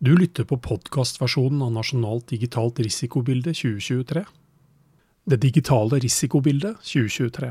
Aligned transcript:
Du 0.00 0.16
lytter 0.16 0.44
på 0.44 0.56
podkastversjonen 0.62 1.62
av 1.62 1.72
Nasjonalt 1.74 2.28
digitalt 2.30 2.76
risikobilde 2.78 3.50
2023. 3.50 4.20
Det 5.26 5.38
digitale 5.42 5.98
risikobildet 5.98 6.76
2023. 6.86 7.48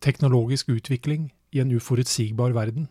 Teknologisk 0.00 0.70
utvikling 0.72 1.26
i 1.52 1.60
en 1.60 1.74
uforutsigbar 1.76 2.54
verden. 2.56 2.86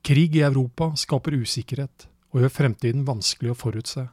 Krig 0.00 0.36
i 0.36 0.46
Europa 0.48 0.94
skaper 0.96 1.36
usikkerhet 1.36 2.06
og 2.32 2.40
gjør 2.40 2.54
fremtiden 2.54 3.04
vanskelig 3.04 3.52
å 3.52 3.58
forutse. 3.60 4.06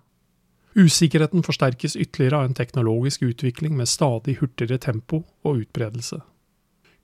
Usikkerheten 0.75 1.48
forsterkes 1.48 1.96
ytterligere 1.96 2.41
av 2.41 2.50
en 2.50 2.60
teknologisk 2.60 3.23
utvikling 3.23 3.80
med 3.80 3.88
stadig 3.88 4.41
hurtigere 4.41 4.82
tempo 4.84 5.21
og 5.48 5.64
utbredelse. 5.64 6.20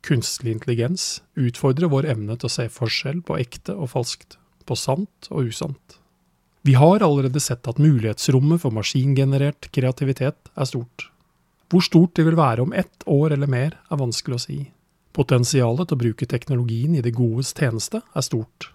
Kunstig 0.04 0.52
intelligens 0.52 1.22
utfordrer 1.40 1.88
vår 1.96 2.12
evne 2.12 2.36
til 2.36 2.52
å 2.52 2.56
se 2.60 2.68
forskjell 2.68 3.24
på 3.24 3.40
ekte 3.40 3.80
og 3.80 3.94
falskt 3.96 4.39
på 4.70 4.78
sant 4.78 5.30
og 5.34 5.50
usant. 5.50 6.00
Vi 6.62 6.76
har 6.78 7.02
allerede 7.02 7.40
sett 7.42 7.68
at 7.72 7.80
mulighetsrommet 7.80 8.62
for 8.62 8.76
maskingenerert 8.76 9.70
kreativitet 9.74 10.52
er 10.54 10.68
stort. 10.68 11.08
Hvor 11.70 11.86
stort 11.86 12.16
det 12.18 12.26
vil 12.28 12.38
være 12.38 12.66
om 12.66 12.74
ett 12.74 13.06
år 13.06 13.34
eller 13.36 13.50
mer, 13.50 13.78
er 13.90 14.02
vanskelig 14.02 14.38
å 14.38 14.44
si. 14.44 14.60
Potensialet 15.16 15.90
til 15.90 15.98
å 15.98 16.02
bruke 16.04 16.28
teknologien 16.30 16.98
i 16.98 17.04
det 17.06 17.16
godes 17.18 17.54
tjeneste 17.58 18.02
er 18.02 18.26
stort. 18.26 18.72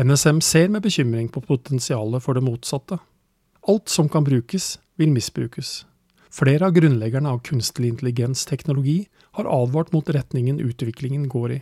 NSM 0.00 0.40
ser 0.40 0.70
med 0.72 0.82
bekymring 0.82 1.28
på 1.28 1.42
potensialet 1.44 2.22
for 2.24 2.38
det 2.38 2.44
motsatte. 2.46 3.00
Alt 3.68 3.90
som 3.92 4.08
kan 4.08 4.24
brukes, 4.24 4.78
vil 4.96 5.12
misbrukes. 5.12 5.84
Flere 6.30 6.68
av 6.68 6.76
grunnleggerne 6.76 7.28
av 7.28 7.42
kunstig 7.44 7.88
intelligens-teknologi 7.88 9.08
har 9.36 9.50
advart 9.50 9.92
mot 9.92 10.08
retningen 10.08 10.60
utviklingen 10.62 11.26
går 11.28 11.52
i. 11.52 11.60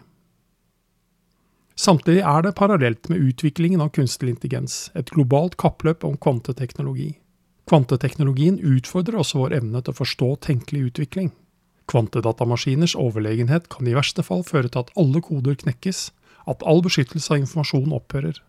Samtidig 1.79 2.25
er 2.27 2.43
det 2.43 2.57
parallelt 2.59 3.07
med 3.09 3.23
utviklingen 3.23 3.81
av 3.85 3.93
kunstig 3.95 4.33
intelligens 4.33 4.89
et 4.99 5.13
globalt 5.15 5.55
kappløp 5.63 6.03
om 6.05 6.17
kvanteteknologi. 6.19 7.13
Kvanteteknologien 7.71 8.59
utfordrer 8.59 9.21
også 9.21 9.45
vår 9.45 9.55
evne 9.61 9.83
til 9.85 9.95
å 9.95 9.99
forstå 10.01 10.33
tenkelig 10.49 10.89
utvikling. 10.89 11.31
Kvantedatamaskiners 11.89 12.97
overlegenhet 12.99 13.69
kan 13.71 13.87
i 13.87 13.95
verste 13.95 14.25
fall 14.27 14.43
føre 14.43 14.73
til 14.73 14.83
at 14.83 14.93
alle 14.99 15.23
koder 15.23 15.55
knekkes, 15.63 16.09
at 16.51 16.65
all 16.67 16.83
beskyttelse 16.83 17.31
av 17.31 17.45
informasjon 17.45 17.95
opphører. 17.95 18.43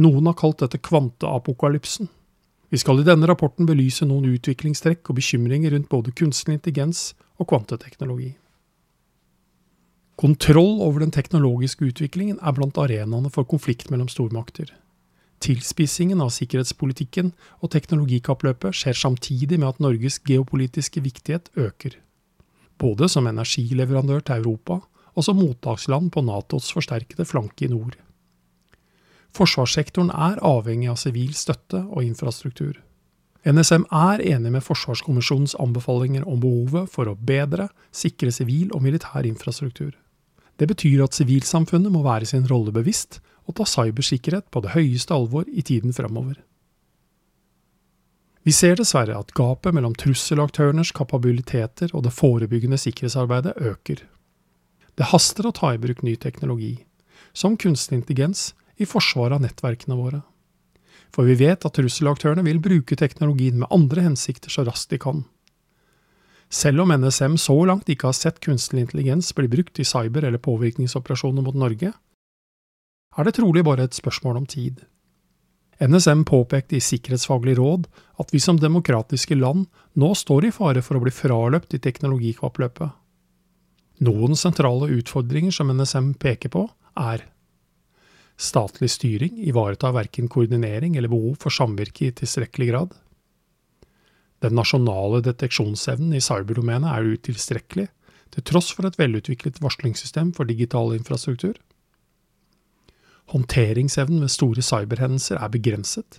Noen 0.00 0.30
har 0.30 0.38
kalt 0.40 0.62
dette 0.64 0.80
kvanteapokalypsen. 0.80 2.08
Vi 2.72 2.80
skal 2.80 3.02
i 3.02 3.04
denne 3.04 3.28
rapporten 3.28 3.68
belyse 3.68 4.08
noen 4.08 4.30
utviklingstrekk 4.32 5.10
og 5.12 5.18
bekymringer 5.20 5.76
rundt 5.76 5.92
både 5.92 6.14
kunstig 6.16 6.56
intelligens 6.56 7.10
og 7.36 7.50
kvanteteknologi. 7.52 8.32
Kontroll 10.22 10.78
over 10.80 11.02
den 11.02 11.10
teknologiske 11.10 11.88
utviklingen 11.88 12.36
er 12.38 12.54
blant 12.54 12.76
arenaene 12.78 13.30
for 13.34 13.42
konflikt 13.48 13.88
mellom 13.90 14.06
stormakter. 14.06 14.68
Tilspissingen 15.42 16.20
av 16.22 16.30
sikkerhetspolitikken 16.30 17.32
og 17.58 17.72
teknologikappløpet 17.74 18.76
skjer 18.78 18.94
samtidig 19.00 19.58
med 19.58 19.72
at 19.72 19.80
Norges 19.82 20.20
geopolitiske 20.22 21.02
viktighet 21.02 21.50
øker. 21.58 21.96
Både 22.78 23.08
som 23.10 23.26
energileverandør 23.26 24.22
til 24.22 24.44
Europa 24.44 24.78
og 25.16 25.26
som 25.26 25.42
mottaksland 25.42 26.12
på 26.14 26.22
Natos 26.22 26.70
forsterkede 26.70 27.26
flanke 27.26 27.66
i 27.66 27.72
nord. 27.72 27.98
Forsvarssektoren 29.34 30.14
er 30.14 30.38
avhengig 30.46 30.92
av 30.92 31.00
sivil 31.02 31.34
støtte 31.34 31.82
og 31.82 32.06
infrastruktur. 32.06 32.78
NSM 33.42 33.88
er 33.90 34.22
enig 34.36 34.54
med 34.54 34.62
Forsvarskommisjonens 34.62 35.56
anbefalinger 35.58 36.22
om 36.30 36.38
behovet 36.38 36.94
for 36.94 37.10
å 37.10 37.18
bedre 37.18 37.72
sikre 37.90 38.30
sivil 38.30 38.70
og 38.70 38.86
militær 38.86 39.26
infrastruktur. 39.26 39.96
Det 40.60 40.68
betyr 40.68 41.02
at 41.04 41.16
sivilsamfunnet 41.16 41.92
må 41.92 42.04
være 42.04 42.28
sin 42.28 42.46
rolle 42.48 42.74
bevisst 42.74 43.20
og 43.48 43.56
ta 43.58 43.66
cybersikkerhet 43.66 44.48
på 44.52 44.62
det 44.64 44.74
høyeste 44.76 45.14
alvor 45.14 45.48
i 45.48 45.64
tiden 45.66 45.94
fremover. 45.96 46.36
Vi 48.42 48.52
ser 48.54 48.74
dessverre 48.78 49.14
at 49.14 49.34
gapet 49.38 49.74
mellom 49.74 49.94
trusselaktørenes 49.94 50.90
kapabiliteter 50.96 51.92
og 51.94 52.02
det 52.06 52.14
forebyggende 52.14 52.78
sikkerhetsarbeidet 52.80 53.54
øker. 53.62 54.02
Det 54.98 55.10
haster 55.12 55.46
å 55.46 55.54
ta 55.54 55.72
i 55.72 55.80
bruk 55.80 56.02
ny 56.02 56.16
teknologi, 56.20 56.74
som 57.32 57.56
kunstig 57.56 58.00
intelligens, 58.00 58.50
i 58.80 58.88
forsvaret 58.88 59.36
av 59.36 59.44
nettverkene 59.44 59.94
våre. 59.94 60.22
For 61.14 61.28
vi 61.28 61.36
vet 61.38 61.64
at 61.68 61.76
trusselaktørene 61.76 62.42
vil 62.46 62.58
bruke 62.62 62.96
teknologien 62.98 63.60
med 63.60 63.70
andre 63.70 64.08
hensikter 64.08 64.50
så 64.50 64.64
raskt 64.66 64.90
de 64.90 64.98
kan. 65.00 65.22
Selv 66.52 66.82
om 66.84 66.92
NSM 66.92 67.38
så 67.40 67.54
langt 67.64 67.88
ikke 67.88 68.10
har 68.10 68.16
sett 68.16 68.40
kunstig 68.44 68.82
intelligens 68.82 69.30
bli 69.34 69.48
brukt 69.48 69.78
i 69.80 69.86
cyber- 69.88 70.26
eller 70.28 70.42
påvirkningsoperasjoner 70.42 71.44
mot 71.46 71.56
Norge, 71.56 71.92
er 73.12 73.24
det 73.24 73.36
trolig 73.38 73.64
bare 73.64 73.86
et 73.88 73.96
spørsmål 73.96 74.42
om 74.42 74.46
tid. 74.46 74.82
NSM 75.82 76.26
påpekte 76.28 76.76
i 76.76 76.84
Sikkerhetsfaglig 76.84 77.56
råd 77.58 77.88
at 78.20 78.30
vi 78.32 78.40
som 78.40 78.60
demokratiske 78.60 79.34
land 79.34 79.66
nå 79.98 80.12
står 80.14 80.46
i 80.46 80.52
fare 80.54 80.82
for 80.84 80.98
å 80.98 81.02
bli 81.02 81.12
fraløpt 81.12 81.74
i 81.74 81.80
teknologikappløpet. 81.82 82.92
Noen 84.04 84.36
sentrale 84.36 84.90
utfordringer 84.92 85.54
som 85.54 85.72
NSM 85.72 86.14
peker 86.20 86.52
på, 86.52 86.66
er 87.00 87.24
Statlig 88.42 88.88
styring 88.90 89.36
ivaretar 89.44 89.92
verken 89.94 90.28
koordinering 90.28 90.96
eller 90.96 91.12
behov 91.12 91.36
for 91.42 91.54
samvirke 91.54 92.08
i 92.08 92.14
tilstrekkelig 92.16 92.68
grad. 92.72 92.94
Den 94.42 94.56
nasjonale 94.58 95.20
deteksjonsevnen 95.22 96.16
i 96.16 96.22
cyberdomenet 96.22 96.90
er 96.90 97.12
utilstrekkelig, 97.14 97.86
til 98.32 98.46
tross 98.48 98.72
for 98.72 98.88
et 98.88 98.98
velutviklet 98.98 99.60
varslingssystem 99.62 100.32
for 100.34 100.48
digital 100.48 100.94
infrastruktur. 100.96 101.54
Håndteringsevnen 103.32 104.24
ved 104.24 104.32
store 104.32 104.64
cyberhendelser 104.64 105.38
er 105.38 105.52
begrenset. 105.52 106.18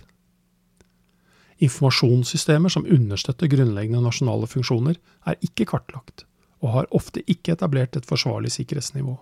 Informasjonssystemer 1.62 2.72
som 2.72 2.86
understøtter 2.90 3.50
grunnleggende 3.50 4.02
nasjonale 4.02 4.48
funksjoner, 4.50 4.96
er 5.26 5.38
ikke 5.44 5.68
kartlagt, 5.70 6.24
og 6.64 6.72
har 6.74 6.90
ofte 6.96 7.22
ikke 7.30 7.54
etablert 7.54 7.96
et 7.96 8.08
forsvarlig 8.08 8.54
sikkerhetsnivå. 8.56 9.18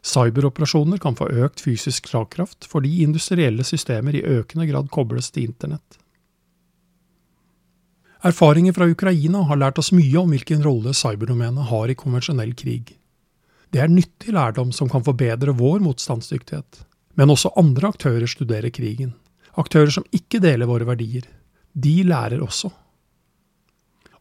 Cyberoperasjoner 0.00 1.00
kan 1.02 1.16
få 1.18 1.28
økt 1.44 1.60
fysisk 1.60 2.08
slagkraft 2.08 2.64
fordi 2.70 3.02
industrielle 3.04 3.66
systemer 3.68 4.16
i 4.16 4.24
økende 4.24 4.64
grad 4.70 4.88
kobles 4.94 5.28
til 5.34 5.50
internett. 5.50 5.98
Erfaringer 8.20 8.72
fra 8.76 8.84
Ukraina 8.84 9.40
har 9.48 9.56
lært 9.56 9.78
oss 9.80 9.94
mye 9.96 10.18
om 10.20 10.32
hvilken 10.34 10.60
rolle 10.64 10.92
cyberdomenet 10.92 11.70
har 11.70 11.88
i 11.88 11.96
konvensjonell 11.96 12.52
krig. 12.52 12.98
Det 13.72 13.80
er 13.80 13.88
nyttig 13.88 14.34
lærdom 14.36 14.74
som 14.76 14.90
kan 14.92 15.04
forbedre 15.06 15.54
vår 15.56 15.80
motstandsdyktighet. 15.80 16.82
Men 17.16 17.32
også 17.32 17.54
andre 17.56 17.88
aktører 17.94 18.28
studerer 18.28 18.72
krigen. 18.74 19.14
Aktører 19.56 19.92
som 19.94 20.04
ikke 20.12 20.42
deler 20.42 20.68
våre 20.68 20.84
verdier. 20.88 21.24
De 21.72 22.02
lærer 22.04 22.42
også. 22.44 22.68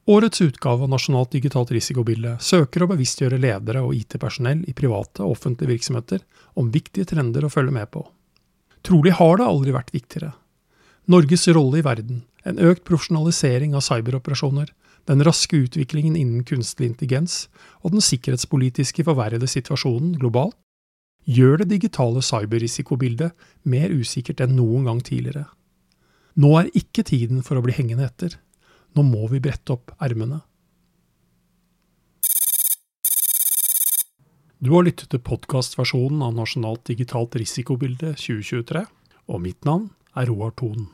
Årets 0.10 0.42
utgave 0.42 0.88
av 0.88 0.94
Nasjonalt 0.94 1.36
digitalt 1.36 1.74
risikobilde 1.76 2.38
søker 2.42 2.86
å 2.86 2.90
bevisstgjøre 2.94 3.38
ledere 3.42 3.84
og 3.84 3.94
IT-personell 3.98 4.64
i 4.66 4.74
private 4.74 5.26
og 5.26 5.36
offentlige 5.36 5.76
virksomheter 5.76 6.24
om 6.58 6.72
viktige 6.74 7.12
trender 7.12 7.46
å 7.46 7.52
følge 7.52 7.76
med 7.76 7.92
på. 7.92 8.06
Trolig 8.86 9.12
har 9.20 9.38
det 9.38 9.50
aldri 9.52 9.76
vært 9.76 9.94
viktigere. 9.94 10.32
Norges 11.10 11.48
rolle 11.52 11.82
i 11.82 11.86
verden, 11.86 12.24
en 12.50 12.62
økt 12.72 12.86
profesjonalisering 12.88 13.76
av 13.78 13.86
cyberoperasjoner, 13.86 14.72
den 15.10 15.24
raske 15.26 15.58
utviklingen 15.58 16.18
innen 16.18 16.44
kunstig 16.46 16.90
intelligens 16.90 17.48
og 17.82 17.96
den 17.96 18.04
sikkerhetspolitiske 18.04 19.06
forverrede 19.08 19.48
situasjonen 19.50 20.18
globalt 20.22 20.58
gjør 21.30 21.62
det 21.62 21.70
digitale 21.76 22.22
cyberrisikobildet 22.26 23.48
mer 23.70 23.94
usikkert 23.94 24.42
enn 24.46 24.56
noen 24.58 24.88
gang 24.90 25.02
tidligere. 25.06 25.48
Nå 26.40 26.54
er 26.60 26.70
ikke 26.78 27.06
tiden 27.06 27.42
for 27.46 27.60
å 27.60 27.64
bli 27.66 27.76
hengende 27.76 28.08
etter. 28.08 28.38
Nå 28.96 29.04
må 29.06 29.28
vi 29.32 29.42
brette 29.44 29.76
opp 29.76 29.94
ermene. 30.02 30.42
Du 34.60 34.74
har 34.74 34.84
lyttet 34.84 35.12
til 35.14 35.22
podkastversjonen 35.24 36.24
av 36.26 36.34
Nasjonalt 36.36 36.84
digitalt 36.90 37.38
risikobilde 37.40 38.12
2023, 38.20 38.84
og 39.32 39.44
mitt 39.44 39.64
navn 39.68 39.90
er 40.20 40.28
Roar 40.28 40.52
Thon. 40.60 40.90